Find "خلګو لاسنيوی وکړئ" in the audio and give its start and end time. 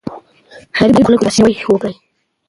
1.07-1.95